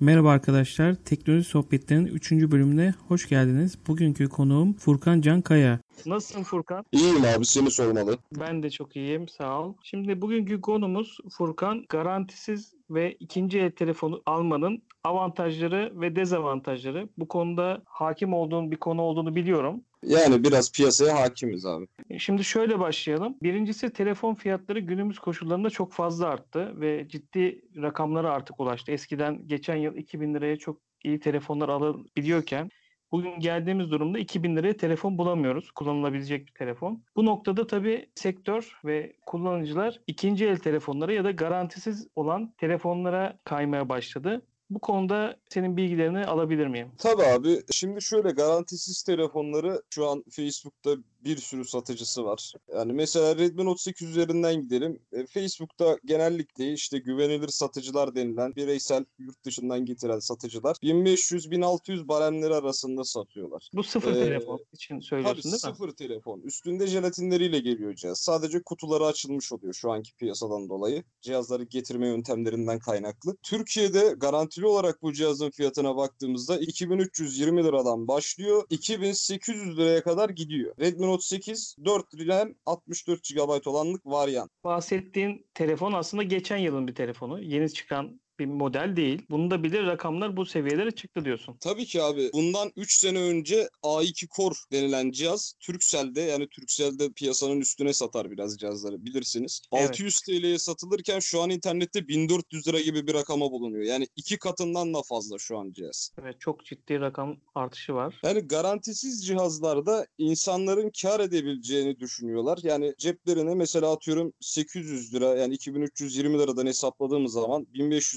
Merhaba 0.00 0.30
arkadaşlar, 0.30 0.94
Teknoloji 0.94 1.44
Sohbetleri'nin 1.44 2.06
3. 2.06 2.32
bölümüne 2.32 2.94
hoş 3.08 3.28
geldiniz. 3.28 3.78
Bugünkü 3.86 4.28
konuğum 4.28 4.72
Furkan 4.72 5.20
Cankaya. 5.20 5.80
Nasılsın 6.06 6.42
Furkan? 6.42 6.84
İyiyim 6.92 7.24
abi 7.36 7.44
seni 7.44 7.70
sormalı. 7.70 8.18
Ben 8.32 8.62
de 8.62 8.70
çok 8.70 8.96
iyiyim 8.96 9.28
sağ 9.28 9.60
ol. 9.60 9.74
Şimdi 9.82 10.20
bugünkü 10.20 10.60
konumuz 10.60 11.18
Furkan 11.30 11.84
garantisiz 11.88 12.74
ve 12.90 13.12
ikinci 13.12 13.58
el 13.58 13.70
telefonu 13.70 14.22
almanın 14.26 14.82
avantajları 15.04 15.92
ve 16.00 16.16
dezavantajları. 16.16 17.08
Bu 17.18 17.28
konuda 17.28 17.82
hakim 17.84 18.34
olduğun 18.34 18.70
bir 18.70 18.76
konu 18.76 19.02
olduğunu 19.02 19.34
biliyorum. 19.36 19.80
Yani 20.02 20.44
biraz 20.44 20.72
piyasaya 20.72 21.20
hakimiz 21.20 21.66
abi. 21.66 21.86
Şimdi 22.18 22.44
şöyle 22.44 22.78
başlayalım. 22.78 23.36
Birincisi 23.42 23.90
telefon 23.90 24.34
fiyatları 24.34 24.80
günümüz 24.80 25.18
koşullarında 25.18 25.70
çok 25.70 25.92
fazla 25.92 26.26
arttı 26.26 26.80
ve 26.80 27.08
ciddi 27.08 27.62
rakamlara 27.76 28.30
artık 28.30 28.60
ulaştı. 28.60 28.92
Eskiden 28.92 29.48
geçen 29.48 29.76
yıl 29.76 29.96
2000 29.96 30.34
liraya 30.34 30.56
çok 30.56 30.80
iyi 31.04 31.20
telefonlar 31.20 31.68
alabiliyorken 31.68 32.70
Bugün 33.14 33.40
geldiğimiz 33.40 33.90
durumda 33.90 34.18
2000 34.18 34.56
liraya 34.56 34.76
telefon 34.76 35.18
bulamıyoruz. 35.18 35.70
Kullanılabilecek 35.70 36.46
bir 36.46 36.52
telefon. 36.52 37.02
Bu 37.16 37.24
noktada 37.24 37.66
tabii 37.66 38.08
sektör 38.14 38.78
ve 38.84 39.12
kullanıcılar 39.26 40.00
ikinci 40.06 40.46
el 40.46 40.56
telefonlara 40.56 41.12
ya 41.12 41.24
da 41.24 41.30
garantisiz 41.30 42.08
olan 42.16 42.54
telefonlara 42.58 43.38
kaymaya 43.44 43.88
başladı. 43.88 44.42
Bu 44.70 44.78
konuda 44.78 45.36
senin 45.48 45.76
bilgilerini 45.76 46.26
alabilir 46.26 46.66
miyim? 46.66 46.92
Tabii 46.98 47.22
abi. 47.22 47.60
Şimdi 47.70 48.02
şöyle 48.02 48.30
garantisiz 48.30 49.02
telefonları 49.02 49.82
şu 49.90 50.08
an 50.08 50.24
Facebook'ta 50.30 50.90
bir 51.24 51.36
sürü 51.36 51.64
satıcısı 51.64 52.24
var. 52.24 52.52
Yani 52.74 52.92
mesela 52.92 53.36
Redmi 53.36 53.64
Note 53.64 53.82
8 53.82 54.08
üzerinden 54.10 54.62
gidelim. 54.62 54.98
E, 55.12 55.26
Facebook'ta 55.26 55.98
genellikle 56.04 56.72
işte 56.72 56.98
güvenilir 56.98 57.48
satıcılar 57.48 58.14
denilen 58.14 58.56
bireysel 58.56 59.04
yurt 59.18 59.44
dışından 59.44 59.84
getiren 59.84 60.18
satıcılar 60.18 60.76
1500-1600 60.82 62.08
baremleri 62.08 62.54
arasında 62.54 63.04
satıyorlar. 63.04 63.68
Bu 63.74 63.82
sıfır 63.82 64.10
Ee, 64.12 64.24
telefon 64.24 64.60
için 64.72 65.00
söylüyorsun 65.00 65.34
Tabii 65.34 65.42
değil 65.44 65.54
mi? 65.54 65.58
sıfır 65.58 65.90
telefon. 65.90 66.40
Üstünde 66.40 66.86
jelatinleriyle 66.86 67.58
geliyor 67.58 67.94
cihaz. 67.94 68.18
Sadece 68.18 68.62
kutuları 68.62 69.04
açılmış 69.06 69.52
oluyor 69.52 69.74
şu 69.74 69.90
anki 69.92 70.14
piyasadan 70.14 70.68
dolayı. 70.68 71.04
Cihazları 71.20 71.64
getirme 71.64 72.08
yöntemlerinden 72.08 72.78
kaynaklı. 72.78 73.36
Türkiye'de 73.42 74.14
garantili 74.16 74.66
olarak 74.66 75.02
bu 75.02 75.12
cihazın 75.12 75.50
fiyatına 75.50 75.96
baktığımızda 75.96 76.58
2320 76.58 77.64
liradan 77.64 78.08
başlıyor. 78.08 78.64
2800 78.70 79.78
liraya 79.78 80.02
kadar 80.02 80.30
gidiyor. 80.30 80.74
Redmi 80.80 81.06
Note 81.06 81.13
8 81.22 81.76
4 81.84 82.04
RAM 82.28 82.54
64 82.66 83.20
GB 83.34 83.66
olanlık 83.66 84.06
varyant. 84.06 84.50
Bahsettiğin 84.64 85.46
telefon 85.54 85.92
aslında 85.92 86.22
geçen 86.22 86.56
yılın 86.56 86.88
bir 86.88 86.94
telefonu. 86.94 87.40
Yeni 87.42 87.72
çıkan 87.72 88.20
bir 88.38 88.46
model 88.46 88.96
değil. 88.96 89.22
Bunu 89.30 89.50
da 89.50 89.62
bilir 89.62 89.86
rakamlar 89.86 90.36
bu 90.36 90.46
seviyelere 90.46 90.90
çıktı 90.90 91.24
diyorsun. 91.24 91.56
Tabii 91.60 91.84
ki 91.84 92.02
abi. 92.02 92.30
Bundan 92.32 92.72
3 92.76 92.98
sene 92.98 93.18
önce 93.18 93.68
A2 93.82 94.28
Core 94.36 94.54
denilen 94.72 95.10
cihaz 95.10 95.54
Turkcell'de 95.60 96.20
yani 96.20 96.48
Turkcell'de 96.48 97.12
piyasanın 97.12 97.60
üstüne 97.60 97.92
satar 97.92 98.30
biraz 98.30 98.58
cihazları 98.58 99.04
bilirsiniz. 99.04 99.62
Evet. 99.72 99.88
600 99.88 100.20
TL'ye 100.20 100.58
satılırken 100.58 101.18
şu 101.18 101.40
an 101.40 101.50
internette 101.50 102.08
1400 102.08 102.68
lira 102.68 102.80
gibi 102.80 103.06
bir 103.06 103.14
rakama 103.14 103.50
bulunuyor. 103.50 103.84
Yani 103.84 104.06
iki 104.16 104.38
katından 104.38 104.94
da 104.94 105.02
fazla 105.02 105.38
şu 105.38 105.58
an 105.58 105.72
cihaz. 105.72 106.10
Evet 106.22 106.40
çok 106.40 106.64
ciddi 106.64 107.00
rakam 107.00 107.36
artışı 107.54 107.94
var. 107.94 108.20
Yani 108.22 108.40
garantisiz 108.40 109.26
cihazlarda 109.26 110.06
insanların 110.18 110.90
kar 111.02 111.20
edebileceğini 111.20 112.00
düşünüyorlar. 112.00 112.58
Yani 112.62 112.94
ceplerine 112.98 113.54
mesela 113.54 113.92
atıyorum 113.92 114.32
800 114.40 115.14
lira 115.14 115.36
yani 115.36 115.54
2320 115.54 116.38
liradan 116.38 116.66
hesapladığımız 116.66 117.32
zaman 117.32 117.66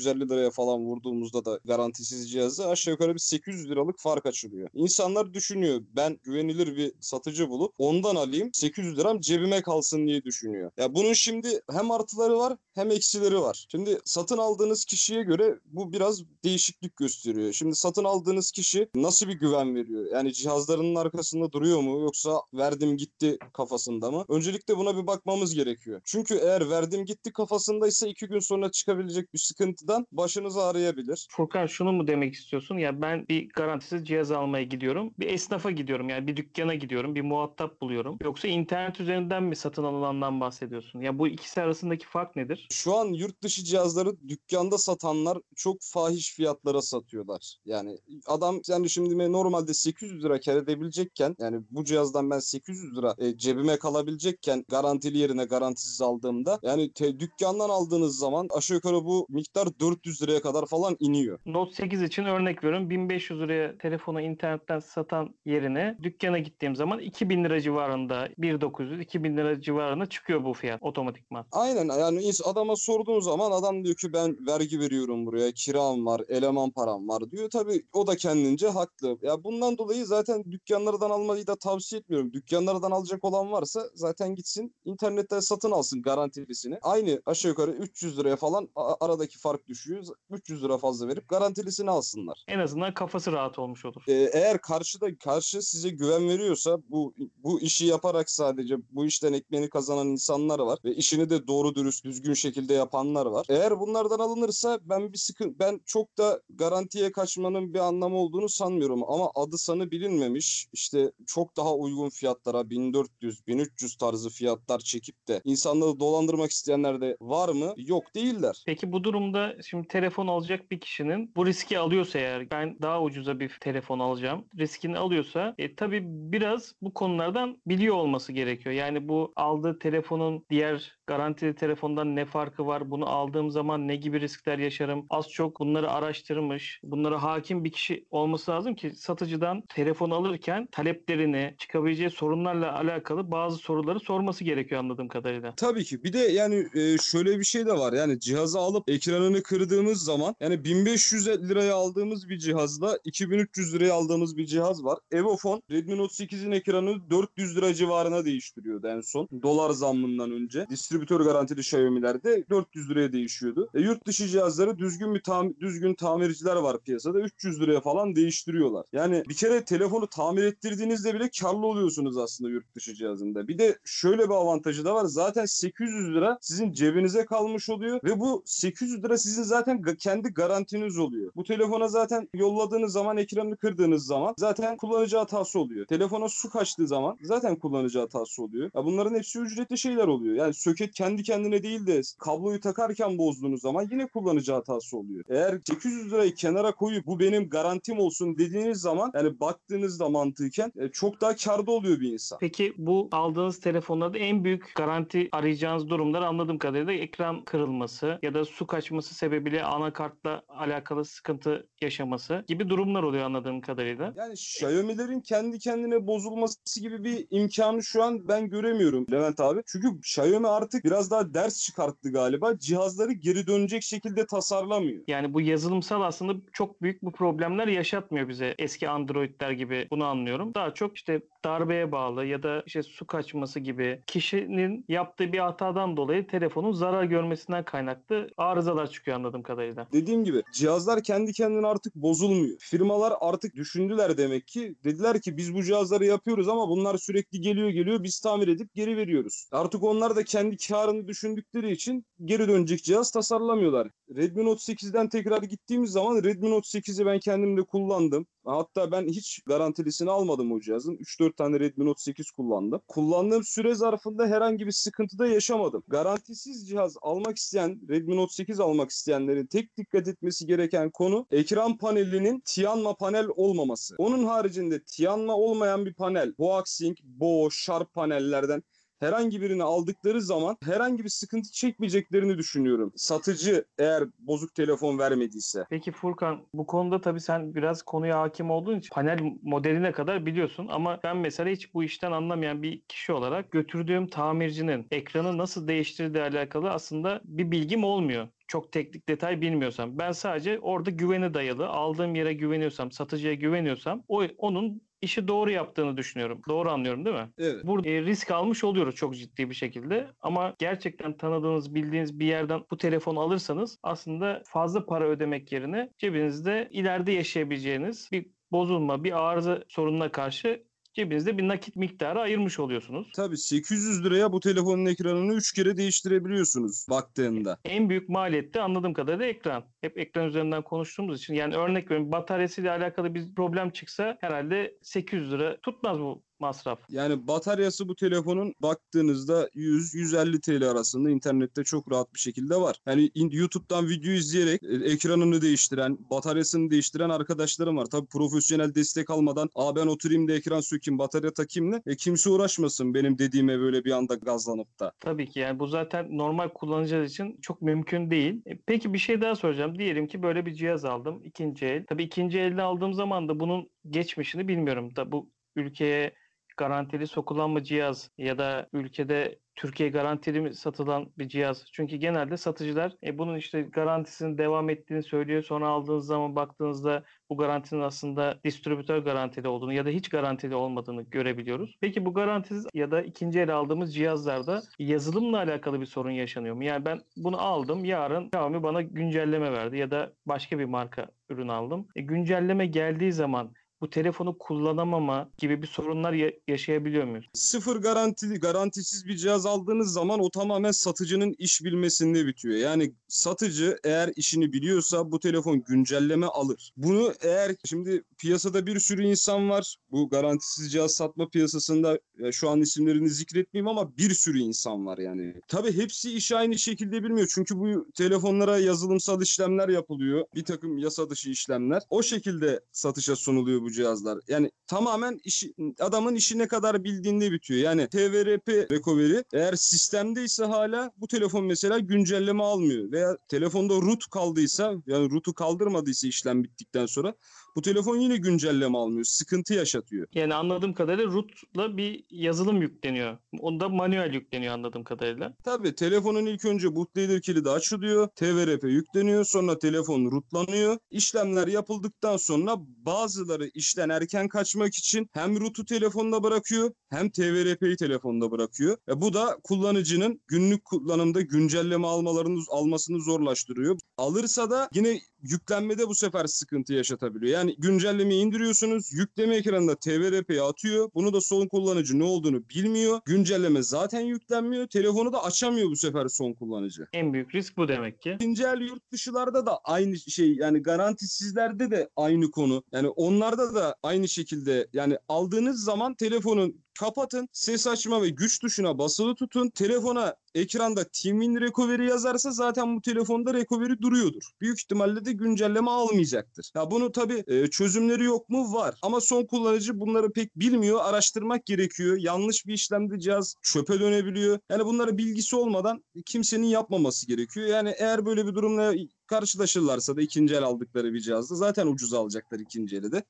1550 0.08 0.30
liraya 0.30 0.52
falan 0.52 0.80
vurduğumuzda 0.80 1.46
da 1.46 1.60
garantisiz 1.66 2.32
cihazı 2.32 2.68
aşağı 2.68 2.92
yukarı 2.92 3.14
bir 3.14 3.20
800 3.20 3.70
liralık 3.70 4.00
fark 4.00 4.26
açılıyor. 4.26 4.70
İnsanlar 4.74 5.34
düşünüyor 5.34 5.82
ben 5.96 6.20
güvenilir 6.24 6.78
bir 6.78 6.92
satıcı 7.00 7.50
bulup 7.50 7.74
ondan 7.78 8.16
alayım 8.16 8.50
800 8.54 8.98
liram 8.98 9.20
cebime 9.20 9.62
kalsın 9.62 10.08
diye 10.08 10.24
düşünüyor. 10.24 10.72
Ya 10.78 10.96
bunun 10.96 11.14
şimdi 11.14 11.62
hem 11.72 11.92
artıları 11.92 12.38
var 12.38 12.58
hem 12.78 12.92
eksileri 12.92 13.42
var. 13.42 13.66
Şimdi 13.72 14.00
satın 14.06 14.38
aldığınız 14.38 14.86
kişiye 14.86 15.24
göre 15.24 15.60
bu 15.66 15.94
biraz 15.94 16.24
değişiklik 16.44 16.98
gösteriyor. 16.98 17.54
Şimdi 17.54 17.76
satın 17.76 18.04
aldığınız 18.04 18.52
kişi 18.52 18.90
nasıl 18.96 19.28
bir 19.28 19.34
güven 19.34 19.76
veriyor? 19.76 20.06
Yani 20.14 20.34
cihazlarının 20.34 20.96
arkasında 20.96 21.52
duruyor 21.52 21.82
mu 21.82 22.00
yoksa 22.02 22.42
verdim 22.54 22.98
gitti 22.98 23.38
kafasında 23.54 24.12
mı? 24.12 24.26
Öncelikle 24.30 24.78
buna 24.78 24.98
bir 24.98 25.08
bakmamız 25.08 25.56
gerekiyor. 25.56 26.02
Çünkü 26.06 26.36
eğer 26.44 26.70
verdim 26.70 27.06
gitti 27.06 27.34
kafasındaysa 27.34 28.08
iki 28.08 28.28
gün 28.28 28.40
sonra 28.40 28.72
çıkabilecek 28.72 29.34
bir 29.34 29.40
sıkıntıdan 29.40 30.08
başınızı 30.12 30.64
arayabilir. 30.64 31.28
Furkan 31.32 31.66
şunu 31.66 31.92
mu 31.92 32.08
demek 32.08 32.34
istiyorsun? 32.34 32.78
Ya 32.78 33.02
ben 33.02 33.28
bir 33.28 33.50
garantisiz 33.50 34.08
cihaz 34.08 34.32
almaya 34.32 34.64
gidiyorum. 34.64 35.14
Bir 35.20 35.28
esnafa 35.30 35.72
gidiyorum 35.72 36.10
yani 36.10 36.28
bir 36.28 36.38
dükkana 36.38 36.76
gidiyorum. 36.76 37.16
Bir 37.16 37.22
muhatap 37.22 37.82
buluyorum. 37.82 38.18
Yoksa 38.24 38.48
internet 38.48 39.00
üzerinden 39.00 39.44
mi 39.44 39.56
satın 39.56 39.84
alılandan 39.84 40.40
bahsediyorsun? 40.40 41.00
Ya 41.00 41.20
bu 41.20 41.28
ikisi 41.28 41.62
arasındaki 41.62 42.08
fark 42.08 42.36
nedir? 42.36 42.67
Şu 42.72 42.96
an 42.96 43.06
yurt 43.06 43.44
dışı 43.44 43.64
cihazları 43.64 44.28
dükkanda 44.28 44.78
satanlar 44.78 45.38
çok 45.56 45.78
fahiş 45.82 46.34
fiyatlara 46.36 46.82
satıyorlar. 46.82 47.58
Yani 47.66 47.98
adam 48.28 48.62
yani 48.70 48.90
şimdi 48.90 49.32
normalde 49.32 49.74
800 49.74 50.24
lira 50.24 50.40
kar 50.40 50.56
edebilecekken 50.56 51.36
yani 51.40 51.62
bu 51.72 51.84
cihazdan 51.84 52.30
ben 52.30 52.40
800 52.40 52.98
lira 52.98 53.16
e, 53.18 53.38
cebime 53.38 53.78
kalabilecekken 53.78 54.66
garantili 54.70 55.18
yerine 55.18 55.46
garantisiz 55.46 56.02
aldığımda 56.02 56.60
yani 56.64 56.94
te, 56.94 57.20
dükkandan 57.20 57.70
aldığınız 57.70 58.18
zaman 58.20 58.48
aşağı 58.58 58.76
yukarı 58.76 59.06
bu 59.06 59.28
miktar 59.30 59.68
400 59.80 60.22
liraya 60.22 60.42
kadar 60.42 60.66
falan 60.66 60.96
iniyor. 61.00 61.40
Note 61.46 61.76
8 61.76 62.02
için 62.02 62.24
örnek 62.26 62.64
veriyorum. 62.64 62.90
1500 62.90 63.40
liraya 63.40 63.78
telefonu 63.78 64.22
internetten 64.22 64.80
satan 64.80 65.36
yerine 65.46 65.98
dükkana 66.04 66.40
gittiğim 66.40 66.76
zaman 66.76 67.00
2000 67.00 67.44
lira 67.44 67.62
civarında 67.62 68.30
1900 68.38 69.02
2000 69.02 69.38
lira 69.38 69.62
civarında 69.62 70.06
çıkıyor 70.06 70.44
bu 70.44 70.54
fiyat 70.54 70.84
otomatikman. 70.84 71.46
Aynen 71.52 71.86
yani 72.00 72.20
ins- 72.20 72.44
adama 72.58 72.76
sorduğun 72.76 73.20
zaman 73.20 73.52
adam 73.52 73.84
diyor 73.84 73.96
ki 73.96 74.14
ben 74.14 74.38
vergi 74.48 74.80
veriyorum 74.80 75.26
buraya, 75.26 75.52
kiram 75.52 76.06
var, 76.06 76.22
eleman 76.30 76.72
param 76.72 77.08
var 77.08 77.32
diyor. 77.32 77.50
Tabii 77.50 77.84
o 77.94 78.08
da 78.08 78.16
kendince 78.16 78.68
haklı. 78.68 79.18
Ya 79.22 79.44
bundan 79.44 79.78
dolayı 79.78 80.06
zaten 80.06 80.44
dükkanlardan 80.52 81.10
almayı 81.10 81.48
da 81.48 81.56
tavsiye 81.56 82.00
etmiyorum. 82.00 82.34
Dükkanlardan 82.34 82.92
alacak 82.92 83.26
olan 83.26 83.52
varsa 83.52 83.84
zaten 83.94 84.36
gitsin 84.36 84.76
internetten 84.86 85.40
satın 85.40 85.72
alsın 85.72 86.02
garantilisini. 86.02 86.78
Aynı 86.82 87.22
aşağı 87.26 87.50
yukarı 87.50 87.72
300 87.72 88.20
liraya 88.20 88.36
falan 88.36 88.70
aradaki 89.00 89.40
fark 89.40 89.68
düşüyor. 89.68 90.04
300 90.30 90.64
lira 90.64 90.78
fazla 90.78 91.08
verip 91.08 91.30
garantilisini 91.30 91.90
alsınlar. 91.90 92.46
En 92.48 92.60
azından 92.60 92.94
kafası 92.94 93.32
rahat 93.32 93.60
olmuş 93.60 93.86
olur. 93.86 94.04
Ee, 94.08 94.30
eğer 94.34 94.62
karşıda 94.62 95.18
karşı 95.18 95.62
size 95.62 95.90
güven 95.90 96.30
veriyorsa 96.30 96.78
bu 96.90 97.14
bu 97.38 97.62
işi 97.62 97.86
yaparak 97.86 98.30
sadece 98.30 98.76
bu 98.92 99.06
işten 99.06 99.34
ekmeğini 99.34 99.70
kazanan 99.70 100.08
insanlar 100.08 100.60
var 100.60 100.80
ve 100.86 100.96
işini 100.96 101.30
de 101.30 101.48
doğru 101.48 101.76
dürüst 101.76 102.06
düzgün 102.06 102.34
şekilde 102.48 102.74
yapanlar 102.74 103.26
var. 103.26 103.46
Eğer 103.50 103.80
bunlardan 103.80 104.20
alınırsa 104.20 104.80
ben 104.82 105.14
bir 105.14 105.18
sıkın 105.18 105.56
ben 105.60 105.80
çok 105.86 106.18
da 106.18 106.42
garantiye 106.50 107.12
kaçmanın 107.12 107.74
bir 107.74 107.80
anlamı 107.80 108.18
olduğunu 108.18 108.50
sanmıyorum 108.50 109.04
ama 109.04 109.32
adı 109.36 109.58
sanı 109.58 109.92
bilinmemiş 109.92 110.68
işte 110.74 111.12
çok 111.28 111.58
daha 111.58 111.76
uygun 111.76 112.10
fiyatlara 112.10 112.70
1400 112.70 113.48
1300 113.48 113.96
tarzı 113.96 114.30
fiyatlar 114.30 114.80
çekip 114.80 115.28
de 115.28 115.42
insanları 115.44 116.00
dolandırmak 116.00 116.52
isteyenler 116.52 117.02
de 117.02 117.18
var 117.22 117.50
mı? 117.50 117.74
Yok 117.78 118.16
değiller. 118.16 118.64
Peki 118.66 118.92
bu 118.92 119.04
durumda 119.04 119.56
şimdi 119.64 119.88
telefon 119.88 120.28
alacak 120.28 120.72
bir 120.72 120.80
kişinin 120.80 121.32
bu 121.36 121.46
riski 121.46 121.80
alıyorsa 121.80 122.20
eğer 122.20 122.52
ben 122.52 122.78
daha 122.82 123.02
ucuza 123.02 123.40
bir 123.40 123.58
telefon 123.62 124.00
alacağım 124.00 124.46
riskini 124.58 124.98
alıyorsa 124.98 125.56
e, 125.58 125.76
tabii 125.76 126.02
biraz 126.06 126.74
bu 126.82 126.94
konulardan 126.94 127.62
biliyor 127.66 127.96
olması 127.96 128.34
gerekiyor. 128.34 128.76
Yani 128.76 129.08
bu 129.08 129.34
aldığı 129.36 129.80
telefonun 129.80 130.46
diğer 130.50 130.98
garantili 131.08 131.56
telefondan 131.56 132.16
ne 132.16 132.26
farkı 132.28 132.68
var? 132.68 132.92
Bunu 132.92 133.10
aldığım 133.10 133.52
zaman 133.52 133.88
ne 133.88 133.96
gibi 133.96 134.22
riskler 134.22 134.60
yaşarım? 134.60 135.06
Az 135.10 135.30
çok 135.30 135.60
bunları 135.60 135.92
araştırmış, 135.92 136.80
bunlara 136.84 137.24
hakim 137.24 137.64
bir 137.64 137.72
kişi 137.72 138.06
olması 138.12 138.52
lazım 138.52 138.76
ki 138.76 138.92
satıcıdan 138.96 139.64
telefon 139.70 140.12
alırken 140.12 140.68
taleplerini, 140.72 141.56
çıkabileceği 141.58 142.10
sorunlarla 142.10 142.80
alakalı 142.80 143.32
bazı 143.32 143.58
soruları 143.58 144.00
sorması 144.00 144.44
gerekiyor 144.44 144.82
anladığım 144.82 145.08
kadarıyla. 145.08 145.54
Tabii 145.56 145.84
ki. 145.84 146.04
Bir 146.04 146.14
de 146.14 146.20
yani 146.20 146.68
e, 146.74 146.98
şöyle 146.98 147.40
bir 147.40 147.44
şey 147.44 147.66
de 147.66 147.74
var. 147.74 147.94
Yani 147.94 148.20
cihazı 148.20 148.60
alıp 148.60 148.90
ekranını 148.90 149.44
kırdığımız 149.44 150.04
zaman 150.04 150.36
yani 150.40 150.64
1500 150.64 151.28
liraya 151.28 151.76
aldığımız 151.76 152.30
bir 152.30 152.38
cihazla 152.40 153.00
2300 153.04 153.74
liraya 153.74 153.94
aldığımız 153.94 154.38
bir 154.38 154.46
cihaz 154.46 154.84
var. 154.84 155.00
Evofon 155.12 155.62
Redmi 155.72 155.98
Note 155.98 156.24
8'in 156.24 156.52
ekranını 156.52 157.10
400 157.10 157.58
lira 157.58 157.74
civarına 157.74 158.26
değiştiriyordu 158.26 158.88
en 158.88 159.02
son. 159.02 159.28
Dolar 159.44 159.70
zammından 159.70 160.32
önce. 160.32 160.66
Distribütör 160.70 161.22
garantili 161.22 161.60
Xiaomi'ler 161.60 162.17
yerde 162.26 162.50
400 162.50 162.90
liraya 162.90 163.14
değişiyordu. 163.14 163.70
E, 163.74 163.82
yurt 163.82 164.08
dışı 164.08 164.28
cihazları 164.28 164.78
düzgün 164.78 165.16
bir 165.16 165.22
tam, 165.22 165.54
düzgün 165.60 165.94
tamirciler 165.94 166.56
var 166.56 166.80
piyasada 166.80 167.20
300 167.20 167.62
liraya 167.62 167.82
falan 167.82 168.16
değiştiriyorlar. 168.16 168.86
Yani 168.94 169.24
bir 169.30 169.36
kere 169.36 169.66
telefonu 169.66 170.08
tamir 170.08 170.44
ettirdiğinizde 170.44 171.14
bile 171.14 171.30
karlı 171.42 171.66
oluyorsunuz 171.66 172.18
aslında 172.18 172.50
yurt 172.50 172.76
dışı 172.76 172.94
cihazında. 172.94 173.48
Bir 173.48 173.58
de 173.58 173.78
şöyle 173.86 174.24
bir 174.24 174.34
avantajı 174.34 174.86
da 174.86 174.96
var. 174.96 175.06
Zaten 175.06 175.46
800 175.46 176.16
lira 176.16 176.38
sizin 176.42 176.72
cebinize 176.72 177.26
kalmış 177.26 177.70
oluyor 177.70 178.00
ve 178.04 178.20
bu 178.20 178.44
800 178.46 179.04
lira 179.04 179.18
sizin 179.18 179.44
zaten 179.44 179.84
kendi 180.00 180.30
garantiniz 180.30 180.98
oluyor. 180.98 181.32
Bu 181.36 181.44
telefona 181.44 181.88
zaten 181.88 182.30
yolladığınız 182.34 182.92
zaman 182.92 183.18
ekranını 183.18 183.58
kırdığınız 183.58 184.06
zaman 184.06 184.34
zaten 184.38 184.78
kullanıcı 184.78 185.18
hatası 185.18 185.60
oluyor. 185.60 185.86
Telefona 185.86 186.30
su 186.30 186.50
kaçtığı 186.50 186.88
zaman 186.88 187.18
zaten 187.22 187.56
kullanıcı 187.56 188.00
hatası 188.00 188.44
oluyor. 188.44 188.72
Ya 188.76 188.86
bunların 188.86 189.16
hepsi 189.16 189.40
ücretli 189.40 189.78
şeyler 189.78 190.08
oluyor. 190.08 190.36
Yani 190.36 190.54
söket 190.54 190.94
kendi 190.94 191.24
kendine 191.24 191.64
değil 191.64 191.88
de 191.88 191.98
kabloyu 192.20 192.60
takarken 192.60 193.18
bozduğunuz 193.18 193.62
zaman 193.62 193.88
yine 193.92 194.08
kullanıcı 194.08 194.54
hatası 194.54 194.98
oluyor. 194.98 195.24
Eğer 195.30 195.60
800 195.68 196.12
lirayı 196.12 196.34
kenara 196.34 196.72
koyup 196.72 197.06
bu 197.06 197.20
benim 197.20 197.50
garantim 197.50 198.00
olsun 198.00 198.38
dediğiniz 198.38 198.82
zaman 198.82 199.12
yani 199.16 199.40
baktığınızda 199.40 200.10
mantıken 200.10 200.72
e, 200.78 200.90
çok 200.90 201.22
daha 201.22 201.36
karda 201.36 201.72
oluyor 201.72 202.00
bir 202.00 202.14
insan. 202.14 202.38
Peki 202.40 202.74
bu 202.78 203.10
aldığınız 203.12 203.60
telefonlarda 203.60 204.18
en 204.18 204.44
büyük 204.44 204.72
garanti 204.76 205.30
arayacağınız 205.32 205.90
durumlar 205.90 206.22
anladığım 206.22 206.58
kadarıyla 206.58 206.94
ekran 206.94 207.46
kırılması 207.46 208.20
ya 208.22 208.34
da 208.34 208.46
su 208.46 208.68
kaçması 208.68 209.16
sebebiyle 209.16 209.64
anakartla 209.64 210.42
alakalı 210.50 211.06
sıkıntı 211.06 211.68
yaşaması 211.82 212.44
gibi 212.48 212.70
durumlar 212.70 213.04
oluyor 213.04 213.24
anladığım 213.24 213.62
kadarıyla. 213.62 214.14
Yani 214.16 214.34
Xiaomi'lerin 214.34 215.22
kendi 215.22 215.60
kendine 215.60 216.08
bozulması 216.08 216.82
gibi 216.82 217.04
bir 217.04 217.28
imkanı 217.30 217.84
şu 217.84 218.04
an 218.04 218.28
ben 218.28 218.50
göremiyorum 218.50 219.06
Levent 219.12 219.40
abi. 219.40 219.62
Çünkü 219.66 219.88
Xiaomi 219.98 220.48
artık 220.48 220.86
biraz 220.86 221.12
daha 221.12 221.34
ders 221.34 221.58
çıkarttı 221.98 222.12
galiba. 222.12 222.60
Cihazları 222.60 223.12
geri 223.12 223.48
dönecek 223.48 223.84
şekilde 223.84 224.26
tasarlamıyor. 224.26 225.04
Yani 225.08 225.34
bu 225.34 225.42
yazılımsal 225.42 226.02
aslında 226.02 226.34
çok 226.54 226.82
büyük 226.82 227.02
bu 227.04 227.12
problemler 227.12 227.68
yaşatmıyor 227.68 228.28
bize 228.30 228.56
eski 228.60 228.90
Android'ler 228.90 229.52
gibi 229.52 229.88
bunu 229.92 230.06
anlıyorum. 230.06 230.54
Daha 230.54 230.74
çok 230.74 230.96
işte 230.96 231.22
darbeye 231.46 231.92
bağlı 231.92 232.26
ya 232.26 232.44
da 232.44 232.64
işte 232.66 232.84
su 232.84 233.08
kaçması 233.08 233.60
gibi 233.60 234.02
kişinin 234.08 234.86
yaptığı 234.88 235.34
bir 235.34 235.40
hatadan 235.40 235.98
dolayı 235.98 236.28
telefonun 236.28 236.72
zarar 236.72 237.04
görmesinden 237.04 237.66
kaynaklı 237.66 238.30
arızalar 238.38 238.88
çıkıyor 238.88 239.18
anladığım 239.18 239.44
kadarıyla. 239.44 239.88
Dediğim 239.94 240.24
gibi 240.24 240.44
cihazlar 240.54 241.04
kendi 241.04 241.34
kendine 241.34 241.68
artık 241.68 241.96
bozulmuyor. 241.96 242.58
Firmalar 242.60 243.14
artık 243.20 243.56
düşündüler 243.56 244.18
demek 244.18 244.48
ki. 244.48 244.76
Dediler 244.84 245.22
ki 245.22 245.38
biz 245.38 245.54
bu 245.54 245.64
cihazları 245.64 246.06
yapıyoruz 246.06 246.48
ama 246.50 246.70
bunlar 246.70 246.98
sürekli 246.98 247.42
geliyor 247.42 247.70
geliyor 247.70 248.04
biz 248.04 248.20
tamir 248.20 248.48
edip 248.48 248.74
geri 248.74 248.98
veriyoruz. 248.98 249.50
Artık 249.52 249.84
onlar 249.84 250.16
da 250.16 250.24
kendi 250.24 250.58
karını 250.58 251.08
düşündükleri 251.08 251.72
için 251.72 251.87
geri 252.26 252.48
dönecek 252.48 252.84
cihaz 252.84 253.12
tasarlamıyorlar. 253.12 253.90
Redmi 254.16 254.46
Note 254.46 254.74
8'den 254.74 255.10
tekrar 255.10 255.44
gittiğimiz 255.44 255.92
zaman 255.92 256.24
Redmi 256.24 256.50
Note 256.50 256.68
8'i 256.68 257.06
ben 257.06 257.20
kendim 257.20 257.58
de 257.58 257.62
kullandım. 257.62 258.28
Hatta 258.46 258.92
ben 258.92 259.08
hiç 259.08 259.40
garantilisini 259.46 260.12
almadım 260.12 260.52
o 260.52 260.60
cihazın. 260.60 260.96
3-4 260.96 261.36
tane 261.36 261.60
Redmi 261.60 261.86
Note 261.86 262.02
8 262.02 262.32
kullandım. 262.32 262.82
Kullandığım 262.88 263.44
süre 263.44 263.76
zarfında 263.76 264.28
herhangi 264.28 264.66
bir 264.66 264.72
sıkıntı 264.72 265.20
da 265.20 265.28
yaşamadım. 265.28 265.84
Garantisiz 265.88 266.70
cihaz 266.70 266.96
almak 267.02 267.38
isteyen, 267.38 267.80
Redmi 267.90 268.16
Note 268.16 268.34
8 268.34 268.60
almak 268.60 268.90
isteyenlerin 268.90 269.46
tek 269.46 269.78
dikkat 269.78 270.08
etmesi 270.08 270.48
gereken 270.48 270.92
konu 270.92 271.28
ekran 271.32 271.78
panelinin 271.78 272.42
Tianma 272.46 272.96
panel 272.96 273.28
olmaması. 273.36 273.96
Onun 273.98 274.24
haricinde 274.24 274.84
Tianma 274.84 275.36
olmayan 275.36 275.86
bir 275.86 275.94
panel, 275.94 276.34
Boaxing, 276.40 276.98
Bo, 277.04 277.50
Sharp 277.52 277.94
panellerden 277.94 278.64
herhangi 279.00 279.42
birini 279.42 279.64
aldıkları 279.64 280.22
zaman 280.22 280.58
herhangi 280.64 281.04
bir 281.04 281.10
sıkıntı 281.10 281.52
çekmeyeceklerini 281.52 282.38
düşünüyorum. 282.38 282.94
Satıcı 282.96 283.66
eğer 283.78 284.04
bozuk 284.20 284.56
telefon 284.56 285.00
vermediyse. 285.00 285.66
Peki 285.70 285.92
Furkan 285.92 286.48
bu 286.54 286.68
konuda 286.68 287.02
tabii 287.02 287.22
sen 287.22 287.56
biraz 287.56 287.82
konuya 287.82 288.20
hakim 288.20 288.52
olduğun 288.52 288.80
için 288.80 288.90
panel 288.94 289.20
modeline 289.42 289.92
kadar 289.92 290.26
biliyorsun 290.26 290.68
ama 290.72 291.00
ben 291.04 291.18
mesela 291.18 291.50
hiç 291.50 291.74
bu 291.74 291.84
işten 291.84 292.12
anlamayan 292.12 292.64
bir 292.64 292.82
kişi 292.82 293.14
olarak 293.14 293.52
götürdüğüm 293.52 294.08
tamircinin 294.08 294.88
ekranı 294.92 295.38
nasıl 295.38 295.68
değiştirdiği 295.68 296.24
alakalı 296.24 296.72
aslında 296.72 297.22
bir 297.24 297.52
bilgim 297.52 297.84
olmuyor 297.84 298.28
çok 298.48 298.72
teknik 298.72 299.10
detay 299.10 299.42
bilmiyorsam. 299.42 299.98
Ben 299.98 300.12
sadece 300.12 300.60
orada 300.60 300.90
güvene 300.90 301.34
dayalı, 301.34 301.68
aldığım 301.68 302.16
yere 302.16 302.34
güveniyorsam, 302.34 302.92
satıcıya 302.92 303.34
güveniyorsam 303.34 304.04
o 304.08 304.24
onun 304.38 304.82
işi 305.02 305.28
doğru 305.28 305.52
yaptığını 305.52 305.98
düşünüyorum. 305.98 306.42
Doğru 306.50 306.70
anlıyorum 306.70 307.06
değil 307.06 307.16
mi? 307.16 307.30
Evet. 307.38 307.66
Burada 307.66 307.90
e, 307.90 308.02
risk 308.02 308.32
almış 308.32 308.64
oluyoruz 308.64 308.96
çok 308.96 309.16
ciddi 309.16 309.50
bir 309.50 309.56
şekilde. 309.56 310.08
Ama 310.22 310.56
gerçekten 310.60 311.18
tanıdığınız, 311.18 311.76
bildiğiniz 311.76 312.20
bir 312.20 312.26
yerden 312.26 312.62
bu 312.72 312.78
telefonu 312.78 313.20
alırsanız 313.20 313.80
aslında 313.84 314.44
fazla 314.46 314.86
para 314.86 315.08
ödemek 315.08 315.52
yerine 315.52 315.90
cebinizde 315.98 316.68
ileride 316.72 317.12
yaşayabileceğiniz 317.12 318.10
bir 318.12 318.26
bozulma, 318.52 319.04
bir 319.04 319.28
arıza 319.28 319.64
sorununa 319.68 320.12
karşı 320.12 320.67
cebinizde 320.98 321.38
bir 321.38 321.48
nakit 321.48 321.76
miktarı 321.76 322.20
ayırmış 322.20 322.60
oluyorsunuz. 322.60 323.12
Tabii 323.16 323.38
800 323.38 324.06
liraya 324.06 324.32
bu 324.32 324.40
telefonun 324.40 324.86
ekranını 324.86 325.34
3 325.34 325.54
kere 325.54 325.78
değiştirebiliyorsunuz 325.78 326.86
baktığında. 326.90 327.58
En 327.66 327.90
büyük 327.90 328.10
maliyette 328.10 328.62
anladığım 328.62 328.94
kadarıyla 328.94 329.26
ekran. 329.26 329.64
Hep 329.82 329.98
ekran 329.98 330.28
üzerinden 330.28 330.62
konuştuğumuz 330.62 331.20
için 331.20 331.34
yani 331.34 331.56
örnek 331.56 331.92
veriyorum 331.92 332.12
bataryasıyla 332.12 332.78
alakalı 332.78 333.14
bir 333.14 333.36
problem 333.36 333.70
çıksa 333.70 334.18
herhalde 334.22 334.78
800 334.82 335.32
lira 335.32 335.58
tutmaz 335.62 336.00
bu 336.00 336.24
masraf. 336.40 336.80
Yani 336.90 337.28
bataryası 337.28 337.88
bu 337.88 337.96
telefonun 337.96 338.54
baktığınızda 338.62 339.50
100-150 339.56 340.42
TL 340.42 340.72
arasında 340.72 341.10
internette 341.10 341.64
çok 341.64 341.92
rahat 341.92 342.14
bir 342.14 342.20
şekilde 342.20 342.56
var. 342.56 342.82
Yani 342.86 343.12
YouTube'dan 343.16 343.90
video 343.90 344.12
izleyerek 344.12 344.64
e, 344.64 344.92
ekranını 344.92 345.42
değiştiren, 345.42 345.98
bataryasını 346.12 346.70
değiştiren 346.70 347.10
arkadaşlarım 347.10 347.78
var. 347.78 347.86
Tabii 347.86 348.08
profesyonel 348.08 348.76
destek 348.76 349.10
almadan 349.10 349.50
Aa 349.56 349.76
ben 349.76 349.88
oturayım 349.88 350.28
da 350.28 350.34
ekran 350.34 350.60
sökeyim, 350.60 351.00
batarya 351.00 351.34
takayım 351.34 351.72
da 351.72 351.82
e, 351.86 351.96
kimse 351.96 352.30
uğraşmasın 352.30 352.94
benim 352.94 353.18
dediğime 353.18 353.60
böyle 353.60 353.86
bir 353.86 353.92
anda 353.92 354.16
gazlanıp 354.16 354.80
da. 354.80 354.92
Tabii 355.00 355.30
ki 355.30 355.40
yani 355.40 355.60
bu 355.60 355.68
zaten 355.68 356.18
normal 356.18 356.50
kullanıcılar 356.50 357.04
için 357.04 357.40
çok 357.42 357.62
mümkün 357.62 358.12
değil. 358.12 358.42
E, 358.46 358.58
peki 358.66 358.94
bir 358.94 358.98
şey 358.98 359.22
daha 359.22 359.36
soracağım. 359.36 359.80
Diyelim 359.80 360.08
ki 360.08 360.24
böyle 360.24 360.46
bir 360.46 360.54
cihaz 360.54 360.86
aldım 360.86 361.22
ikinci 361.24 361.66
el. 361.66 361.86
Tabii 361.86 362.04
ikinci 362.04 362.40
elde 362.40 362.62
aldığım 362.62 362.94
zaman 362.94 363.30
da 363.30 363.40
bunun 363.40 363.70
geçmişini 363.90 364.48
bilmiyorum. 364.48 364.96
Da 364.96 365.12
bu 365.12 365.30
ülkeye 365.56 366.14
garantili 366.58 367.08
sokulan 367.08 367.50
mı 367.50 367.64
cihaz 367.64 368.12
ya 368.18 368.38
da 368.38 368.68
ülkede 368.74 369.40
Türkiye 369.56 369.90
garantili 369.90 370.42
mi 370.42 370.54
satılan 370.54 371.12
bir 371.18 371.30
cihaz? 371.30 371.66
Çünkü 371.72 371.96
genelde 371.96 372.38
satıcılar 372.38 372.96
e, 373.04 373.18
bunun 373.18 373.36
işte 373.36 373.62
garantisinin 373.62 374.38
devam 374.38 374.70
ettiğini 374.70 375.04
söylüyor. 375.04 375.44
Sonra 375.44 375.68
aldığınız 375.68 376.06
zaman 376.06 376.36
baktığınızda 376.36 377.04
bu 377.30 377.38
garantinin 377.38 377.82
aslında 377.82 378.40
distribütör 378.46 378.98
garantili 378.98 379.48
olduğunu 379.48 379.74
ya 379.74 379.86
da 379.86 379.90
hiç 379.90 380.10
garantili 380.10 380.56
olmadığını 380.56 381.02
görebiliyoruz. 381.02 381.78
Peki 381.82 382.06
bu 382.06 382.14
garantisiz 382.14 382.68
ya 382.74 382.92
da 382.92 383.02
ikinci 383.02 383.40
el 383.40 383.56
aldığımız 383.56 383.96
cihazlarda 383.96 384.62
yazılımla 384.80 385.38
alakalı 385.38 385.82
bir 385.82 385.86
sorun 385.86 386.12
yaşanıyor 386.12 386.56
mu? 386.56 386.64
Yani 386.64 386.86
ben 386.86 387.02
bunu 387.18 387.42
aldım 387.42 387.86
yarın 387.86 388.26
Xiaomi 388.26 388.64
bana 388.64 388.82
güncelleme 388.82 389.52
verdi 389.52 389.78
ya 389.78 389.92
da 389.92 390.14
başka 390.26 390.60
bir 390.60 390.66
marka 390.66 391.08
ürün 391.30 391.48
aldım. 391.48 391.88
E, 391.96 392.02
güncelleme 392.02 392.66
geldiği 392.66 393.14
zaman 393.14 393.54
bu 393.82 393.90
telefonu 393.90 394.38
kullanamama 394.38 395.30
gibi 395.38 395.62
bir 395.62 395.68
sorunlar 395.68 396.14
ya- 396.14 396.32
yaşayabiliyor 396.48 397.04
muyuz? 397.06 397.26
Sıfır 397.34 397.76
garantili, 397.76 398.40
garantisiz 398.40 399.06
bir 399.06 399.16
cihaz 399.18 399.46
aldığınız 399.46 399.94
zaman 399.94 400.20
o 400.20 400.30
tamamen 400.30 400.72
satıcının 400.72 401.36
iş 401.38 401.64
bilmesinde 401.64 402.26
bitiyor. 402.28 402.56
Yani 402.56 402.94
satıcı 403.08 403.78
eğer 403.84 404.12
işini 404.16 404.54
biliyorsa 404.54 405.12
bu 405.12 405.20
telefon 405.20 405.64
güncelleme 405.64 406.26
alır. 406.26 406.72
Bunu 406.78 407.14
eğer 407.22 407.56
şimdi 407.66 408.04
piyasada 408.18 408.68
bir 408.68 408.80
sürü 408.80 409.04
insan 409.06 409.50
var. 409.50 409.76
Bu 409.92 410.10
garantisiz 410.10 410.72
cihaz 410.72 410.92
satma 410.92 411.30
piyasasında 411.30 412.00
ya 412.20 412.32
şu 412.32 412.50
an 412.50 412.62
isimlerini 412.62 413.10
zikretmeyeyim 413.10 413.68
ama 413.68 413.98
bir 413.98 414.14
sürü 414.14 414.40
insan 414.40 414.86
var 414.86 414.98
yani. 414.98 415.34
Tabii 415.48 415.78
hepsi 415.78 416.14
işi 416.14 416.36
aynı 416.36 416.58
şekilde 416.58 417.04
bilmiyor. 417.04 417.28
Çünkü 417.36 417.56
bu 417.58 417.88
telefonlara 417.98 418.58
yazılımsal 418.58 419.22
işlemler 419.22 419.70
yapılıyor. 419.70 420.26
Bir 420.36 420.46
takım 420.46 420.78
yasa 420.78 421.10
dışı 421.10 421.30
işlemler. 421.30 421.82
O 421.90 422.04
şekilde 422.04 422.60
satışa 422.72 423.16
sunuluyor 423.16 423.62
bu 423.62 423.67
cihazlar. 423.72 424.20
Yani 424.28 424.52
tamamen 424.68 425.20
işi, 425.24 425.54
adamın 425.80 426.16
işi 426.16 426.38
ne 426.38 426.48
kadar 426.48 426.84
bildiğinde 426.84 427.32
bitiyor. 427.32 427.60
Yani 427.60 427.88
TVRP 427.88 428.72
recovery 428.72 429.22
eğer 429.34 429.56
sistemdeyse 429.56 430.46
hala 430.46 430.92
bu 430.98 431.08
telefon 431.08 431.46
mesela 431.46 431.80
güncelleme 431.80 432.44
almıyor. 432.44 432.92
Veya 432.92 433.18
telefonda 433.28 433.74
root 433.74 434.06
kaldıysa 434.12 434.74
yani 434.88 435.12
root'u 435.12 435.34
kaldırmadıysa 435.34 436.08
işlem 436.08 436.44
bittikten 436.44 436.86
sonra 436.86 437.14
bu 437.58 437.62
telefon 437.62 437.98
yine 437.98 438.18
güncelleme 438.18 438.78
almıyor. 438.78 439.04
Sıkıntı 439.04 439.54
yaşatıyor. 439.54 440.08
Yani 440.14 440.34
anladığım 440.34 440.74
kadarıyla 440.74 441.14
root'la 441.14 441.78
bir 441.78 442.04
yazılım 442.12 442.62
yükleniyor. 442.62 443.18
Onda 443.40 443.70
manuel 443.70 444.14
yükleniyor 444.14 444.54
anladığım 444.54 444.84
kadarıyla. 444.84 445.34
Tabii 445.44 445.76
telefonun 445.76 446.26
ilk 446.26 446.46
önce 446.46 446.76
bootloader 446.76 447.22
kilidi 447.22 447.50
açılıyor. 447.50 448.08
TVRP 448.16 448.64
yükleniyor. 448.64 449.26
Sonra 449.26 449.60
telefon 449.60 450.12
rootlanıyor. 450.12 450.78
İşlemler 450.92 451.48
yapıldıktan 451.48 452.18
sonra 452.18 452.56
bazıları 452.60 453.48
işten 453.54 453.90
erken 453.90 454.28
kaçmak 454.28 454.76
için 454.76 455.10
hem 455.14 455.40
rutu 455.40 455.66
telefonda 455.66 456.24
bırakıyor 456.24 456.72
hem 456.90 457.10
TVRP'yi 457.10 457.76
telefonda 457.76 458.32
bırakıyor. 458.32 458.78
E, 458.90 459.02
bu 459.02 459.14
da 459.14 459.38
kullanıcının 459.44 460.22
günlük 460.28 460.66
kullanımda 460.66 461.22
güncelleme 461.22 461.88
almalarını 461.88 462.40
almasını 462.50 463.02
zorlaştırıyor. 463.02 463.78
Alırsa 463.98 464.50
da 464.50 464.70
yine 464.74 465.00
yüklenmede 465.32 465.88
bu 465.88 465.96
sefer 465.96 466.26
sıkıntı 466.26 466.74
yaşatabiliyor. 466.74 467.34
Yani 467.34 467.56
güncellemeyi 467.58 468.24
indiriyorsunuz, 468.24 468.94
yükleme 468.94 469.36
ekranında 469.36 469.76
TVRP'yi 469.76 470.42
atıyor. 470.42 470.90
Bunu 470.96 471.14
da 471.14 471.22
son 471.22 471.48
kullanıcı 471.48 472.00
ne 472.00 472.04
olduğunu 472.04 472.50
bilmiyor. 472.50 473.02
Güncelleme 473.06 473.64
zaten 473.64 474.02
yüklenmiyor. 474.02 474.68
Telefonu 474.68 475.14
da 475.14 475.24
açamıyor 475.24 475.70
bu 475.70 475.76
sefer 475.76 476.08
son 476.08 476.34
kullanıcı. 476.34 476.88
En 476.94 477.14
büyük 477.14 477.36
risk 477.36 477.58
bu 477.58 477.68
demek 477.68 478.02
ki. 478.02 478.12
İkinci 478.20 478.44
el 478.44 478.62
yurt 478.62 478.92
dışılarda 478.92 479.46
da 479.46 479.60
aynı 479.64 479.98
şey 479.98 480.36
yani 480.36 480.60
garantisizlerde 480.62 481.72
de 481.72 481.90
aynı 481.96 482.32
konu. 482.32 482.64
Yani 482.72 482.88
onlarda 482.88 483.56
da 483.56 483.76
aynı 483.84 484.08
şekilde 484.08 484.68
yani 484.74 484.98
aldığınız 485.10 485.64
zaman 485.64 485.94
telefonun 485.94 486.62
kapatın, 486.78 487.30
ses 487.32 487.68
açma 487.68 488.02
ve 488.02 488.10
güç 488.10 488.40
tuşuna 488.40 488.78
basılı 488.78 489.16
tutun. 489.16 489.50
Telefona 489.50 490.16
ekranda 490.36 490.84
Teamwin 490.84 491.42
Recovery 491.42 491.88
yazarsa 491.88 492.32
zaten 492.32 492.76
bu 492.76 492.82
telefonda 492.82 493.34
recovery 493.34 493.82
duruyordur. 493.82 494.24
Büyük 494.42 494.60
ihtimalle 494.60 495.06
de 495.06 495.14
güncelleme 495.14 495.72
almayacaktır. 495.72 496.52
Ya 496.56 496.72
bunu 496.72 496.92
tabii 496.92 497.24
e, 497.28 497.48
çözümleri 497.48 498.04
yok 498.04 498.30
mu? 498.30 498.54
Var. 498.54 498.76
Ama 498.82 499.02
son 499.02 499.26
kullanıcı 499.26 499.80
bunları 499.80 500.12
pek 500.12 500.36
bilmiyor. 500.36 500.80
Araştırmak 500.84 501.46
gerekiyor. 501.46 501.98
Yanlış 501.98 502.46
bir 502.48 502.54
işlemde 502.54 503.00
cihaz 503.00 503.36
çöpe 503.42 503.80
dönebiliyor. 503.80 504.40
Yani 504.50 504.66
bunlara 504.66 504.98
bilgisi 504.98 505.36
olmadan 505.36 505.84
kimsenin 506.06 506.48
yapmaması 506.48 507.08
gerekiyor. 507.08 507.48
Yani 507.48 507.74
eğer 507.78 508.06
böyle 508.06 508.28
bir 508.28 508.36
durumla 508.36 508.74
karşılaşırlarsa 509.08 509.98
da 509.98 510.02
ikinci 510.02 510.36
el 510.36 510.44
aldıkları 510.44 510.94
bir 510.94 511.00
cihazda 511.00 511.36
zaten 511.36 511.68
ucuz 511.68 511.94
alacaklar 511.94 512.40
ikinci 512.40 512.76
eli 512.76 512.92
de. 512.92 513.04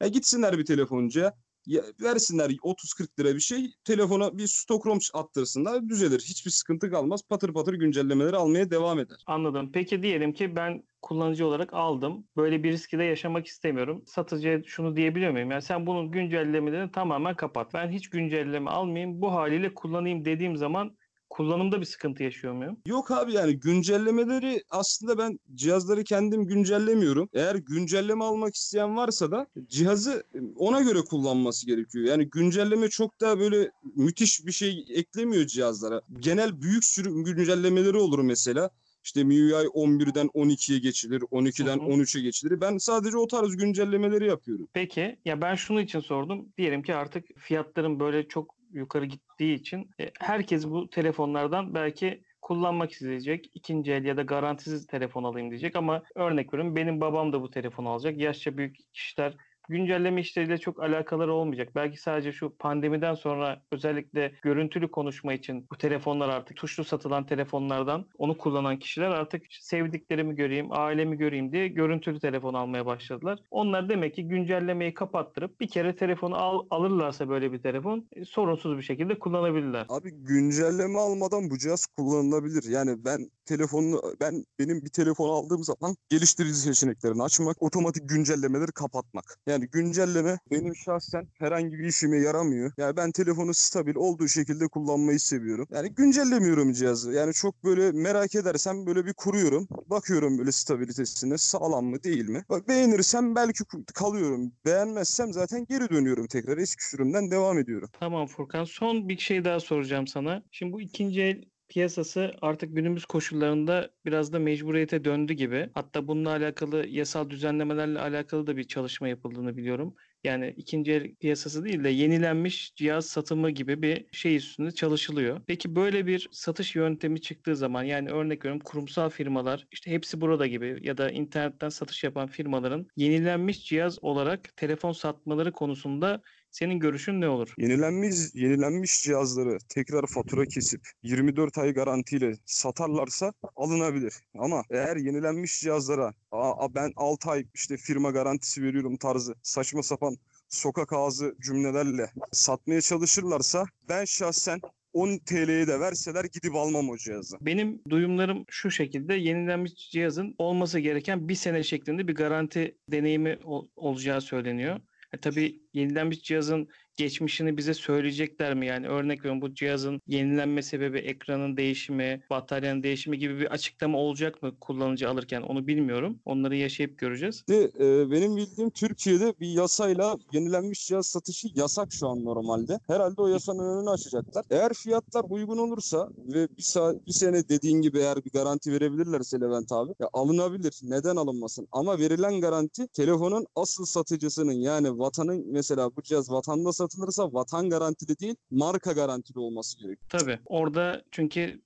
Ya 0.00 0.08
gitsinler 0.08 0.58
bir 0.58 0.64
telefoncuya 0.64 1.34
ya 1.66 1.82
versinler 2.02 2.50
30-40 2.50 3.20
lira 3.20 3.34
bir 3.34 3.40
şey 3.40 3.74
telefona 3.84 4.38
bir 4.38 4.46
stok 4.46 4.86
rom 4.86 4.98
attırsınlar 5.14 5.88
düzelir. 5.88 6.20
Hiçbir 6.20 6.50
sıkıntı 6.50 6.90
kalmaz. 6.90 7.20
Patır 7.28 7.54
patır 7.54 7.74
güncellemeleri 7.74 8.36
almaya 8.36 8.70
devam 8.70 8.98
eder. 8.98 9.16
Anladım. 9.26 9.70
Peki 9.72 10.02
diyelim 10.02 10.32
ki 10.32 10.56
ben 10.56 10.82
kullanıcı 11.02 11.46
olarak 11.46 11.74
aldım. 11.74 12.26
Böyle 12.36 12.62
bir 12.62 12.72
riski 12.72 12.98
de 12.98 13.04
yaşamak 13.04 13.46
istemiyorum. 13.46 14.02
Satıcıya 14.06 14.62
şunu 14.62 14.96
diyebiliyor 14.96 15.32
muyum? 15.32 15.50
Yani 15.50 15.62
sen 15.62 15.86
bunun 15.86 16.10
güncellemelerini 16.10 16.90
tamamen 16.92 17.36
kapat. 17.36 17.74
Ben 17.74 17.90
hiç 17.90 18.10
güncelleme 18.10 18.70
almayayım. 18.70 19.20
Bu 19.20 19.32
haliyle 19.32 19.74
kullanayım 19.74 20.24
dediğim 20.24 20.56
zaman 20.56 20.96
kullanımda 21.32 21.80
bir 21.80 21.86
sıkıntı 21.86 22.22
yaşıyor 22.22 22.54
muyum? 22.54 22.76
Yok 22.86 23.10
abi 23.10 23.32
yani 23.32 23.60
güncellemeleri 23.60 24.62
aslında 24.70 25.18
ben 25.18 25.38
cihazları 25.54 26.04
kendim 26.04 26.46
güncellemiyorum. 26.46 27.28
Eğer 27.32 27.54
güncelleme 27.54 28.24
almak 28.24 28.54
isteyen 28.54 28.96
varsa 28.96 29.30
da 29.30 29.46
cihazı 29.68 30.24
ona 30.56 30.80
göre 30.80 30.98
kullanması 31.00 31.66
gerekiyor. 31.66 32.04
Yani 32.04 32.30
güncelleme 32.30 32.88
çok 32.88 33.20
da 33.20 33.40
böyle 33.40 33.70
müthiş 33.96 34.46
bir 34.46 34.52
şey 34.52 34.84
eklemiyor 34.88 35.46
cihazlara. 35.46 36.00
Genel 36.20 36.62
büyük 36.62 36.84
sürüm 36.84 37.24
güncellemeleri 37.24 37.96
olur 37.96 38.18
mesela. 38.18 38.70
İşte 39.04 39.24
MIUI 39.24 39.52
11'den 39.52 40.26
12'ye 40.26 40.78
geçilir, 40.78 41.20
12'den 41.20 41.78
Hı 41.78 41.82
hı. 41.82 41.86
13'e 41.86 42.22
geçilir. 42.22 42.60
Ben 42.60 42.78
sadece 42.78 43.16
o 43.16 43.26
tarz 43.26 43.56
güncellemeleri 43.56 44.26
yapıyorum. 44.26 44.68
Peki 44.72 45.16
ya 45.24 45.40
ben 45.40 45.54
şunu 45.54 45.80
için 45.80 46.00
sordum. 46.00 46.48
Diyelim 46.58 46.82
ki 46.82 46.94
artık 46.94 47.24
fiyatların 47.38 48.00
böyle 48.00 48.28
çok 48.28 48.61
yukarı 48.72 49.04
gittiği 49.04 49.54
için 49.54 49.90
e, 50.00 50.10
herkes 50.20 50.66
bu 50.66 50.90
telefonlardan 50.90 51.74
belki 51.74 52.22
kullanmak 52.42 52.92
isteyecek. 52.92 53.50
ikinci 53.54 53.92
el 53.92 54.04
ya 54.04 54.16
da 54.16 54.22
garantisiz 54.22 54.86
telefon 54.86 55.24
alayım 55.24 55.50
diyecek 55.50 55.76
ama 55.76 56.02
örnek 56.14 56.54
veriyorum 56.54 56.76
benim 56.76 57.00
babam 57.00 57.32
da 57.32 57.42
bu 57.42 57.50
telefonu 57.50 57.88
alacak. 57.88 58.18
Yaşça 58.18 58.56
büyük 58.56 58.76
kişiler 58.94 59.36
güncelleme 59.72 60.20
işleriyle 60.20 60.58
çok 60.58 60.82
alakaları 60.82 61.32
olmayacak. 61.32 61.68
Belki 61.74 62.00
sadece 62.00 62.32
şu 62.32 62.56
pandemiden 62.58 63.14
sonra 63.14 63.62
özellikle 63.72 64.32
görüntülü 64.42 64.90
konuşma 64.90 65.32
için 65.32 65.66
bu 65.72 65.78
telefonlar 65.78 66.28
artık 66.28 66.56
tuşlu 66.56 66.84
satılan 66.84 67.26
telefonlardan 67.26 68.06
onu 68.18 68.38
kullanan 68.38 68.78
kişiler 68.78 69.10
artık 69.10 69.42
sevdiklerimi 69.50 70.34
göreyim, 70.34 70.66
ailemi 70.70 71.18
göreyim 71.18 71.52
diye 71.52 71.68
görüntülü 71.68 72.20
telefon 72.20 72.54
almaya 72.54 72.86
başladılar. 72.86 73.38
Onlar 73.50 73.88
demek 73.88 74.14
ki 74.14 74.28
güncellemeyi 74.28 74.94
kapattırıp 74.94 75.60
bir 75.60 75.68
kere 75.68 75.96
telefonu 75.96 76.36
al, 76.36 76.66
alırlarsa 76.70 77.28
böyle 77.28 77.52
bir 77.52 77.62
telefon 77.62 78.08
e, 78.12 78.24
sorunsuz 78.24 78.76
bir 78.76 78.82
şekilde 78.82 79.18
kullanabilirler. 79.18 79.86
Abi 79.88 80.10
güncelleme 80.10 80.98
almadan 80.98 81.50
bu 81.50 81.58
cihaz 81.58 81.86
kullanılabilir. 81.86 82.70
Yani 82.70 83.04
ben 83.04 83.30
telefonunu 83.44 84.02
ben 84.20 84.44
benim 84.58 84.84
bir 84.84 84.90
telefon 84.90 85.28
aldığım 85.28 85.64
zaman 85.64 85.96
geliştirici 86.08 86.54
seçeneklerini 86.54 87.22
açmak, 87.22 87.62
otomatik 87.62 88.08
güncellemeleri 88.08 88.72
kapatmak. 88.72 89.38
Yani 89.46 89.61
güncelleme 89.66 90.38
benim 90.50 90.76
şahsen 90.76 91.28
herhangi 91.38 91.78
bir 91.78 91.84
işime 91.84 92.16
yaramıyor. 92.18 92.72
Yani 92.76 92.96
ben 92.96 93.12
telefonu 93.12 93.54
stabil 93.54 93.94
olduğu 93.94 94.28
şekilde 94.28 94.68
kullanmayı 94.68 95.20
seviyorum. 95.20 95.66
Yani 95.70 95.94
güncellemiyorum 95.94 96.72
cihazı. 96.72 97.12
Yani 97.12 97.32
çok 97.32 97.64
böyle 97.64 97.92
merak 97.92 98.34
edersem 98.34 98.86
böyle 98.86 99.06
bir 99.06 99.14
kuruyorum. 99.14 99.68
Bakıyorum 99.86 100.38
böyle 100.38 100.52
stabilitesine 100.52 101.38
sağlam 101.38 101.84
mı 101.84 102.02
değil 102.02 102.28
mi? 102.28 102.44
Bak 102.48 102.68
beğenirsem 102.68 103.34
belki 103.34 103.64
kalıyorum. 103.94 104.52
Beğenmezsem 104.64 105.32
zaten 105.32 105.66
geri 105.68 105.90
dönüyorum 105.90 106.26
tekrar 106.26 106.58
eski 106.58 106.88
sürümden 106.88 107.30
devam 107.30 107.58
ediyorum. 107.58 107.88
Tamam 108.00 108.26
Furkan. 108.26 108.64
Son 108.64 109.08
bir 109.08 109.18
şey 109.18 109.44
daha 109.44 109.60
soracağım 109.60 110.06
sana. 110.06 110.42
Şimdi 110.50 110.72
bu 110.72 110.80
ikinci 110.80 111.22
el 111.22 111.51
piyasası 111.72 112.32
artık 112.42 112.76
günümüz 112.76 113.04
koşullarında 113.04 113.90
biraz 114.04 114.32
da 114.32 114.38
mecburiyete 114.38 115.04
döndü 115.04 115.32
gibi. 115.32 115.70
Hatta 115.74 116.08
bununla 116.08 116.30
alakalı 116.30 116.86
yasal 116.88 117.30
düzenlemelerle 117.30 118.00
alakalı 118.00 118.46
da 118.46 118.56
bir 118.56 118.64
çalışma 118.64 119.08
yapıldığını 119.08 119.56
biliyorum. 119.56 119.94
Yani 120.24 120.54
ikinci 120.56 120.92
el 120.92 121.14
piyasası 121.14 121.64
değil 121.64 121.84
de 121.84 121.88
yenilenmiş 121.88 122.74
cihaz 122.74 123.06
satımı 123.06 123.50
gibi 123.50 123.82
bir 123.82 124.06
şey 124.12 124.36
üstünde 124.36 124.70
çalışılıyor. 124.70 125.40
Peki 125.46 125.76
böyle 125.76 126.06
bir 126.06 126.28
satış 126.32 126.76
yöntemi 126.76 127.20
çıktığı 127.20 127.56
zaman 127.56 127.82
yani 127.82 128.10
örnek 128.10 128.44
veriyorum 128.44 128.62
kurumsal 128.64 129.10
firmalar 129.10 129.66
işte 129.72 129.90
hepsi 129.90 130.20
burada 130.20 130.46
gibi 130.46 130.78
ya 130.82 130.98
da 130.98 131.10
internetten 131.10 131.68
satış 131.68 132.04
yapan 132.04 132.28
firmaların 132.28 132.86
yenilenmiş 132.96 133.64
cihaz 133.64 134.04
olarak 134.04 134.56
telefon 134.56 134.92
satmaları 134.92 135.52
konusunda 135.52 136.22
senin 136.52 136.78
görüşün 136.78 137.20
ne 137.20 137.28
olur? 137.28 137.54
Yenilenmiş 137.58 138.16
yenilenmiş 138.34 139.02
cihazları 139.02 139.58
tekrar 139.68 140.06
fatura 140.06 140.44
kesip 140.46 140.80
24 141.02 141.58
ay 141.58 141.72
garantiyle 141.74 142.32
satarlarsa 142.44 143.32
alınabilir. 143.56 144.14
Ama 144.38 144.62
eğer 144.70 144.96
yenilenmiş 144.96 145.60
cihazlara 145.60 146.14
"Aa, 146.30 146.74
ben 146.74 146.92
6 146.96 147.30
ay 147.30 147.46
işte 147.54 147.76
firma 147.76 148.10
garantisi 148.10 148.62
veriyorum 148.62 148.96
tarzı 148.96 149.34
saçma 149.42 149.82
sapan 149.82 150.16
sokak 150.48 150.92
ağzı 150.92 151.34
cümlelerle 151.40 152.10
satmaya 152.32 152.80
çalışırlarsa 152.80 153.64
ben 153.88 154.04
şahsen 154.04 154.60
10 154.92 155.18
TL'ye 155.18 155.66
de 155.66 155.80
verseler 155.80 156.24
gidip 156.24 156.54
almam 156.54 156.88
o 156.90 156.96
cihazı. 156.96 157.36
Benim 157.40 157.82
duyumlarım 157.90 158.44
şu 158.48 158.70
şekilde 158.70 159.14
yenilenmiş 159.14 159.90
cihazın 159.90 160.34
olması 160.38 160.78
gereken 160.80 161.28
bir 161.28 161.34
sene 161.34 161.62
şeklinde 161.62 162.08
bir 162.08 162.14
garanti 162.14 162.78
deneyimi 162.88 163.38
ol- 163.44 163.68
olacağı 163.76 164.20
söyleniyor. 164.20 164.80
E, 165.12 165.20
tabii 165.20 165.61
yenilenmiş 165.74 166.22
cihazın 166.22 166.68
geçmişini 166.96 167.56
bize 167.56 167.74
söyleyecekler 167.74 168.54
mi? 168.54 168.66
Yani 168.66 168.88
örnek 168.88 169.18
veriyorum 169.18 169.40
bu 169.40 169.54
cihazın 169.54 170.00
yenilenme 170.06 170.62
sebebi 170.62 170.98
ekranın 170.98 171.56
değişimi, 171.56 172.22
bataryanın 172.30 172.82
değişimi 172.82 173.18
gibi 173.18 173.40
bir 173.40 173.46
açıklama 173.46 173.98
olacak 173.98 174.42
mı 174.42 174.52
kullanıcı 174.60 175.08
alırken 175.08 175.42
onu 175.42 175.66
bilmiyorum. 175.66 176.18
Onları 176.24 176.56
yaşayıp 176.56 176.98
göreceğiz. 176.98 177.44
De, 177.48 177.70
e, 177.80 178.10
benim 178.10 178.36
bildiğim 178.36 178.70
Türkiye'de 178.70 179.34
bir 179.40 179.48
yasayla 179.48 180.16
yenilenmiş 180.32 180.86
cihaz 180.86 181.06
satışı 181.06 181.48
yasak 181.54 181.92
şu 181.92 182.08
an 182.08 182.24
normalde. 182.24 182.78
Herhalde 182.86 183.22
o 183.22 183.28
yasanın 183.28 183.78
önünü 183.78 183.90
açacaklar. 183.90 184.44
Eğer 184.50 184.72
fiyatlar 184.72 185.24
uygun 185.28 185.58
olursa 185.58 186.08
ve 186.18 186.48
bir, 186.56 186.62
saat, 186.62 187.06
bir 187.06 187.12
sene 187.12 187.48
dediğin 187.48 187.80
gibi 187.80 187.98
eğer 187.98 188.24
bir 188.24 188.30
garanti 188.30 188.72
verebilirlerse 188.72 189.40
Levent 189.40 189.72
abi 189.72 189.92
ya 190.00 190.08
alınabilir. 190.12 190.80
Neden 190.82 191.16
alınmasın? 191.16 191.68
Ama 191.72 191.98
verilen 191.98 192.40
garanti 192.40 192.88
telefonun 192.88 193.46
asıl 193.56 193.84
satıcısının 193.84 194.52
yani 194.52 194.98
vatanın 194.98 195.52
mesela 195.62 195.96
bu 195.96 196.02
cihaz 196.02 196.30
vatanda 196.30 196.72
satılırsa 196.72 197.32
vatan 197.32 197.70
garantili 197.70 198.18
değil 198.18 198.34
marka 198.50 198.92
garantili 198.92 199.38
olması 199.38 199.78
gerekiyor. 199.78 200.06
Tabii. 200.08 200.38
Orada 200.46 201.02
çünkü 201.10 201.60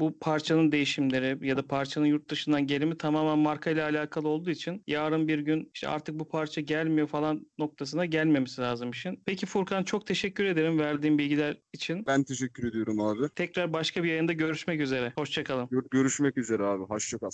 bu 0.00 0.18
parçanın 0.20 0.72
değişimleri 0.72 1.48
ya 1.48 1.56
da 1.56 1.66
parçanın 1.66 2.06
yurt 2.06 2.30
dışından 2.30 2.66
gelimi 2.66 2.98
tamamen 2.98 3.38
marka 3.38 3.70
ile 3.70 3.82
alakalı 3.82 4.28
olduğu 4.28 4.50
için 4.50 4.82
yarın 4.86 5.28
bir 5.28 5.38
gün 5.38 5.70
işte 5.74 5.88
artık 5.88 6.18
bu 6.18 6.28
parça 6.28 6.60
gelmiyor 6.60 7.06
falan 7.08 7.46
noktasına 7.58 8.04
gelmemesi 8.06 8.60
lazım 8.60 8.90
işin. 8.90 9.22
Peki 9.26 9.46
Furkan 9.46 9.84
çok 9.84 10.06
teşekkür 10.06 10.44
ederim 10.44 10.78
verdiğin 10.78 11.18
bilgiler 11.18 11.56
için. 11.72 12.06
Ben 12.06 12.22
teşekkür 12.24 12.68
ediyorum 12.68 13.00
abi. 13.00 13.28
Tekrar 13.36 13.72
başka 13.72 14.04
bir 14.04 14.08
yayında 14.08 14.32
görüşmek 14.32 14.80
üzere. 14.80 15.12
Hoşçakalın. 15.16 15.68
Gör- 15.70 15.90
görüşmek 15.90 16.38
üzere 16.38 16.62
abi. 16.64 16.84
Hoşça 16.84 17.18
kal. 17.18 17.30